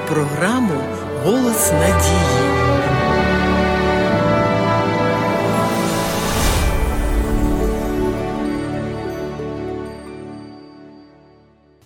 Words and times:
програму 0.00 0.80
Голос 1.24 1.72
надії. 1.72 2.54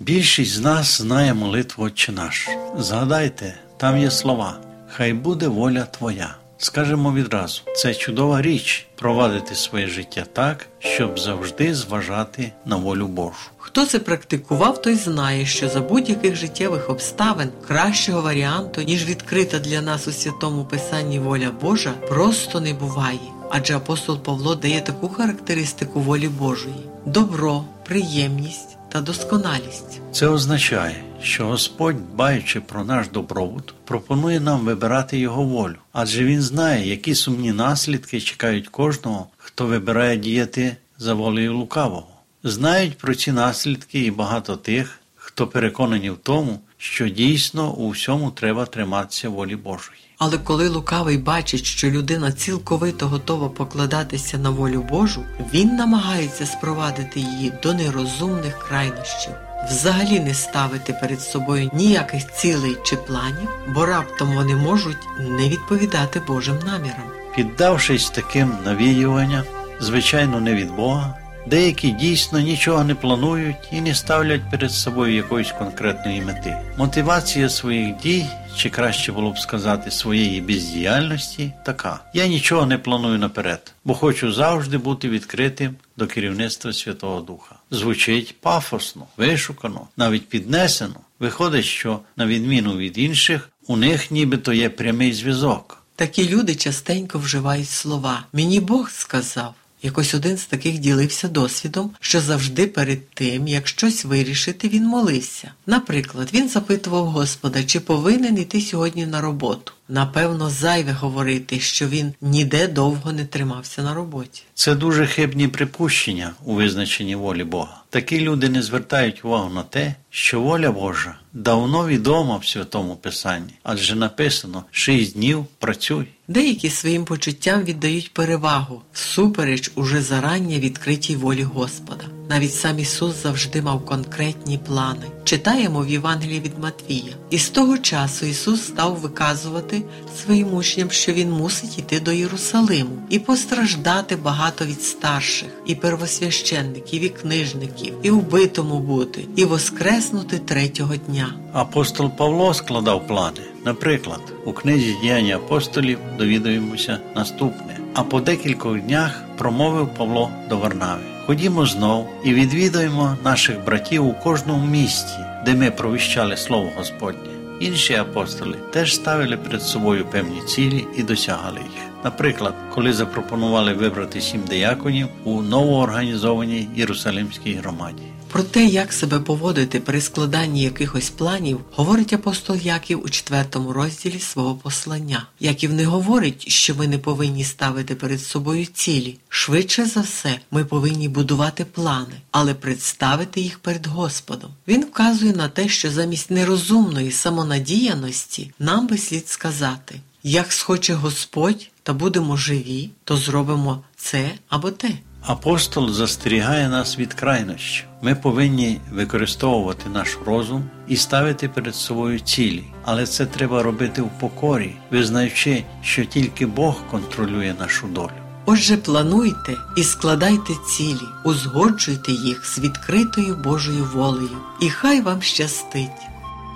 Більшість 0.00 0.52
з 0.52 0.60
нас 0.60 1.00
знає 1.00 1.34
молитву 1.34 1.84
«Отче 1.84 2.12
наш». 2.12 2.48
Згадайте, 2.78 3.54
там 3.76 3.98
є 3.98 4.10
слова 4.10 4.56
Хай 4.88 5.12
буде 5.12 5.48
воля 5.48 5.84
Твоя. 5.84 6.34
Скажемо 6.64 7.12
відразу, 7.12 7.62
це 7.76 7.94
чудова 7.94 8.42
річ 8.42 8.86
провадити 8.94 9.54
своє 9.54 9.86
життя 9.86 10.24
так, 10.32 10.66
щоб 10.78 11.18
завжди 11.18 11.74
зважати 11.74 12.52
на 12.66 12.76
волю 12.76 13.06
Божу. 13.06 13.50
Хто 13.56 13.86
це 13.86 13.98
практикував, 13.98 14.82
той 14.82 14.94
знає, 14.94 15.46
що 15.46 15.68
за 15.68 15.80
будь-яких 15.80 16.36
життєвих 16.36 16.90
обставин 16.90 17.48
кращого 17.66 18.22
варіанту, 18.22 18.82
ніж 18.82 19.04
відкрита 19.04 19.58
для 19.58 19.82
нас 19.82 20.08
у 20.08 20.12
святому 20.12 20.64
писанні 20.64 21.18
воля 21.18 21.50
Божа, 21.60 21.92
просто 22.08 22.60
не 22.60 22.74
буває. 22.74 23.18
Адже 23.50 23.76
апостол 23.76 24.18
Павло 24.18 24.54
дає 24.54 24.80
таку 24.80 25.08
характеристику 25.08 26.00
волі 26.00 26.28
Божої: 26.28 26.88
добро, 27.06 27.64
приємність 27.84 28.76
та 28.94 29.00
досконалість. 29.00 30.00
Це 30.12 30.28
означає, 30.28 31.04
що 31.22 31.46
Господь, 31.46 32.12
дбаючи 32.12 32.60
про 32.60 32.84
наш 32.84 33.08
добробут, 33.08 33.74
пропонує 33.84 34.40
нам 34.40 34.60
вибирати 34.60 35.18
його 35.18 35.42
волю, 35.44 35.76
адже 35.92 36.24
він 36.24 36.42
знає, 36.42 36.88
які 36.88 37.14
сумні 37.14 37.52
наслідки 37.52 38.20
чекають 38.20 38.68
кожного, 38.68 39.26
хто 39.36 39.66
вибирає 39.66 40.16
діяти 40.16 40.76
за 40.98 41.14
волею 41.14 41.56
лукавого. 41.56 42.08
Знають 42.44 42.98
про 42.98 43.14
ці 43.14 43.32
наслідки 43.32 43.98
і 44.00 44.10
багато 44.10 44.56
тих, 44.56 45.00
хто 45.34 45.46
переконані 45.46 46.10
в 46.10 46.16
тому, 46.22 46.60
що 46.78 47.08
дійсно 47.08 47.72
у 47.72 47.90
всьому 47.90 48.30
треба 48.30 48.66
триматися 48.66 49.28
волі 49.28 49.56
Божої. 49.56 49.98
Але 50.18 50.38
коли 50.38 50.68
лукавий 50.68 51.18
бачить, 51.18 51.64
що 51.64 51.90
людина 51.90 52.32
цілковито 52.32 53.08
готова 53.08 53.48
покладатися 53.48 54.38
на 54.38 54.50
волю 54.50 54.86
Божу, 54.90 55.24
він 55.54 55.76
намагається 55.76 56.46
спровадити 56.46 57.20
її 57.20 57.52
до 57.62 57.74
нерозумних 57.74 58.58
крайнощів, 58.58 59.32
взагалі 59.70 60.20
не 60.20 60.34
ставити 60.34 60.92
перед 61.00 61.20
собою 61.20 61.70
ніяких 61.74 62.32
цілей 62.32 62.76
чи 62.84 62.96
планів, 62.96 63.48
бо 63.74 63.86
раптом 63.86 64.34
вони 64.34 64.56
можуть 64.56 65.08
не 65.20 65.48
відповідати 65.48 66.22
Божим 66.26 66.58
намірам. 66.66 67.10
Піддавшись 67.36 68.10
таким 68.10 68.52
навіюванням, 68.64 69.44
звичайно, 69.80 70.40
не 70.40 70.54
від 70.54 70.70
Бога. 70.76 71.23
Деякі 71.46 71.90
дійсно 71.90 72.40
нічого 72.40 72.84
не 72.84 72.94
планують 72.94 73.56
і 73.72 73.80
не 73.80 73.94
ставлять 73.94 74.50
перед 74.50 74.72
собою 74.72 75.14
якоїсь 75.14 75.52
конкретної 75.52 76.20
мети. 76.20 76.56
Мотивація 76.78 77.48
своїх 77.48 77.96
дій, 77.96 78.26
чи 78.56 78.70
краще 78.70 79.12
було 79.12 79.30
б 79.30 79.38
сказати, 79.38 79.90
своєї 79.90 80.40
бездіяльності 80.40 81.52
така: 81.64 82.00
я 82.14 82.26
нічого 82.26 82.66
не 82.66 82.78
планую 82.78 83.18
наперед, 83.18 83.72
бо 83.84 83.94
хочу 83.94 84.32
завжди 84.32 84.78
бути 84.78 85.08
відкритим 85.08 85.74
до 85.96 86.06
керівництва 86.06 86.72
Святого 86.72 87.20
Духа. 87.20 87.54
Звучить 87.70 88.40
пафосно, 88.40 89.06
вишукано, 89.16 89.88
навіть 89.96 90.28
піднесено. 90.28 91.00
Виходить, 91.20 91.64
що, 91.64 92.00
на 92.16 92.26
відміну 92.26 92.76
від 92.76 92.98
інших, 92.98 93.50
у 93.66 93.76
них 93.76 94.10
нібито 94.10 94.52
є 94.52 94.68
прямий 94.68 95.12
зв'язок. 95.12 95.82
Такі 95.96 96.28
люди 96.28 96.54
частенько 96.54 97.18
вживають 97.18 97.70
слова 97.70 98.24
Мені 98.32 98.60
Бог 98.60 98.90
сказав. 98.90 99.54
Якось 99.84 100.14
один 100.14 100.36
з 100.36 100.46
таких 100.46 100.78
ділився 100.78 101.28
досвідом, 101.28 101.90
що 102.00 102.20
завжди 102.20 102.66
перед 102.66 103.10
тим, 103.10 103.48
як 103.48 103.68
щось 103.68 104.04
вирішити, 104.04 104.68
він 104.68 104.86
молився. 104.86 105.52
Наприклад, 105.66 106.28
він 106.34 106.48
запитував 106.48 107.06
Господа, 107.06 107.64
чи 107.64 107.80
повинен 107.80 108.38
іти 108.38 108.60
сьогодні 108.60 109.06
на 109.06 109.20
роботу. 109.20 109.73
Напевно, 109.88 110.50
зайве 110.50 110.92
говорити, 110.92 111.60
що 111.60 111.88
він 111.88 112.14
ніде 112.20 112.68
довго 112.68 113.12
не 113.12 113.24
тримався 113.24 113.82
на 113.82 113.94
роботі. 113.94 114.42
Це 114.54 114.74
дуже 114.74 115.06
хибні 115.06 115.48
припущення 115.48 116.32
у 116.44 116.54
визначенні 116.54 117.14
волі 117.16 117.44
Бога. 117.44 117.82
Такі 117.90 118.20
люди 118.20 118.48
не 118.48 118.62
звертають 118.62 119.24
увагу 119.24 119.54
на 119.54 119.62
те, 119.62 119.94
що 120.10 120.40
воля 120.40 120.72
Божа 120.72 121.14
давно 121.32 121.86
відома 121.86 122.36
в 122.36 122.46
святому 122.46 122.96
Писанні, 122.96 123.52
адже 123.62 123.94
написано 123.94 124.64
шість 124.70 125.14
днів 125.14 125.46
працюй. 125.58 126.06
Деякі 126.28 126.70
своїм 126.70 127.04
почуттям 127.04 127.62
віддають 127.62 128.12
перевагу 128.12 128.82
всупереч 128.92 129.70
уже 129.74 130.02
зарання 130.02 130.58
відкритій 130.58 131.16
волі 131.16 131.42
Господа. 131.42 132.04
Навіть 132.28 132.54
сам 132.54 132.78
Ісус 132.78 133.22
завжди 133.22 133.62
мав 133.62 133.84
конкретні 133.84 134.58
плани. 134.58 135.06
Читаємо 135.24 135.80
в 135.80 135.88
Євангелії 135.88 136.40
від 136.40 136.58
Матвія. 136.58 137.12
І 137.30 137.38
з 137.38 137.48
того 137.48 137.78
часу 137.78 138.26
Ісус 138.26 138.62
став 138.62 138.96
виказувати 138.96 139.82
своїм 140.22 140.54
учням, 140.54 140.90
що 140.90 141.12
Він 141.12 141.30
мусить 141.30 141.78
йти 141.78 142.00
до 142.00 142.12
Єрусалиму 142.12 142.90
і 143.10 143.18
постраждати 143.18 144.16
багато 144.16 144.64
від 144.64 144.82
старших, 144.82 145.48
і 145.66 145.74
первосвященників, 145.74 147.02
і 147.02 147.08
книжників, 147.08 147.94
і 148.02 148.10
вбитому 148.10 148.78
бути, 148.78 149.24
і 149.36 149.44
воскреснути 149.44 150.38
третього 150.38 150.96
дня. 150.96 151.34
Апостол 151.52 152.10
Павло 152.10 152.54
складав 152.54 153.06
плани. 153.06 153.40
Наприклад, 153.64 154.20
у 154.44 154.52
книзі 154.52 154.96
діяння 155.02 155.36
апостолів 155.36 155.98
довідуємося 156.18 156.98
наступне. 157.16 157.78
А 157.94 158.02
по 158.02 158.20
декількох 158.20 158.80
днях 158.80 159.22
промовив 159.38 159.94
Павло 159.94 160.30
до 160.48 160.58
Варнави. 160.58 161.13
Ходімо 161.26 161.66
знов 161.66 162.08
і 162.24 162.34
відвідуємо 162.34 163.16
наших 163.24 163.64
братів 163.64 164.06
у 164.06 164.12
кожному 164.12 164.66
місті, 164.66 165.18
де 165.44 165.54
ми 165.54 165.70
провіщали 165.70 166.36
Слово 166.36 166.70
Господнє. 166.76 167.30
Інші 167.60 167.94
апостоли 167.94 168.58
теж 168.72 168.94
ставили 168.94 169.36
перед 169.36 169.62
собою 169.62 170.04
певні 170.04 170.42
цілі 170.42 170.86
і 170.96 171.02
досягали 171.02 171.60
їх. 171.60 171.93
Наприклад, 172.04 172.54
коли 172.74 172.92
запропонували 172.92 173.72
вибрати 173.72 174.20
сім 174.20 174.40
дияконів 174.48 175.08
у 175.24 175.42
новоорганізованій 175.42 176.68
Єрусалимській 176.76 177.54
громаді. 177.54 178.02
Про 178.34 178.42
те, 178.42 178.64
як 178.64 178.92
себе 178.92 179.20
поводити 179.20 179.80
при 179.80 180.00
складанні 180.00 180.62
якихось 180.62 181.10
планів, 181.10 181.60
говорить 181.72 182.12
апостол 182.12 182.56
Яків 182.56 183.04
у 183.04 183.08
четвертому 183.08 183.72
розділі 183.72 184.18
свого 184.18 184.54
послання. 184.54 185.26
Яків 185.40 185.72
не 185.72 185.84
говорить, 185.84 186.48
що 186.48 186.74
ми 186.74 186.88
не 186.88 186.98
повинні 186.98 187.44
ставити 187.44 187.94
перед 187.94 188.20
собою 188.20 188.66
цілі. 188.66 189.18
Швидше 189.28 189.86
за 189.86 190.00
все, 190.00 190.40
ми 190.50 190.64
повинні 190.64 191.08
будувати 191.08 191.64
плани, 191.64 192.14
але 192.30 192.54
представити 192.54 193.40
їх 193.40 193.58
перед 193.58 193.86
Господом. 193.86 194.50
Він 194.68 194.84
вказує 194.84 195.32
на 195.32 195.48
те, 195.48 195.68
що 195.68 195.90
замість 195.90 196.30
нерозумної 196.30 197.10
самонадіяності 197.12 198.52
нам 198.58 198.86
би 198.86 198.98
слід 198.98 199.28
сказати: 199.28 200.00
як 200.22 200.52
схоче 200.52 200.94
Господь 200.94 201.70
та 201.84 201.92
будемо 201.92 202.36
живі, 202.36 202.90
то 203.04 203.16
зробимо 203.16 203.82
це 203.96 204.30
або 204.48 204.70
те. 204.70 204.90
Апостол 205.26 205.90
застерігає 205.90 206.68
нас 206.68 206.98
від 206.98 207.14
крайнощів. 207.14 207.86
Ми 208.02 208.14
повинні 208.14 208.80
використовувати 208.92 209.90
наш 209.90 210.18
розум 210.26 210.64
і 210.88 210.96
ставити 210.96 211.48
перед 211.48 211.74
собою 211.74 212.20
цілі, 212.20 212.64
але 212.84 213.06
це 213.06 213.26
треба 213.26 213.62
робити 213.62 214.02
в 214.02 214.10
покорі, 214.20 214.76
визнаючи, 214.90 215.64
що 215.82 216.04
тільки 216.04 216.46
Бог 216.46 216.76
контролює 216.90 217.54
нашу 217.58 217.86
долю. 217.86 218.10
Отже, 218.46 218.76
плануйте 218.76 219.56
і 219.76 219.84
складайте 219.84 220.52
цілі, 220.68 221.06
узгоджуйте 221.24 222.12
їх 222.12 222.46
з 222.46 222.58
відкритою 222.58 223.36
Божою 223.36 223.88
волею, 223.94 224.38
і 224.60 224.70
хай 224.70 225.00
вам 225.00 225.22
щастить. 225.22 225.90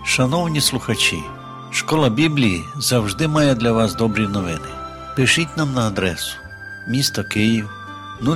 Шановні 0.06 0.60
слухачі, 0.60 1.18
школа 1.70 2.10
Біблії 2.10 2.64
завжди 2.76 3.28
має 3.28 3.54
для 3.54 3.72
вас 3.72 3.94
добрі 3.94 4.26
новини. 4.26 4.77
Пишіть 5.18 5.56
нам 5.56 5.74
на 5.74 5.86
адресу 5.86 6.36
місто 6.88 7.24
Київ 7.24 7.70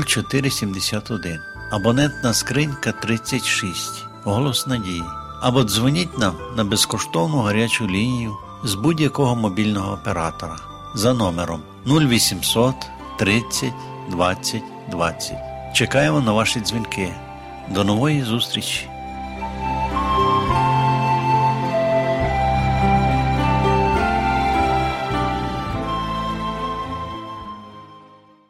0471, 0.06 1.40
абонентна 1.70 2.34
скринька 2.34 2.92
36, 2.92 4.04
голос 4.24 4.66
надії. 4.66 5.02
Або 5.40 5.64
дзвоніть 5.64 6.18
нам 6.18 6.34
на 6.56 6.64
безкоштовну 6.64 7.38
гарячу 7.38 7.86
лінію 7.86 8.36
з 8.64 8.74
будь-якого 8.74 9.36
мобільного 9.36 9.92
оператора 9.92 10.56
за 10.94 11.14
номером 11.14 11.62
0800 11.86 12.74
30 13.18 13.72
20 14.10 14.62
20. 14.90 15.36
Чекаємо 15.74 16.20
на 16.20 16.32
ваші 16.32 16.60
дзвінки. 16.60 17.14
До 17.70 17.84
нової 17.84 18.22
зустрічі! 18.22 18.91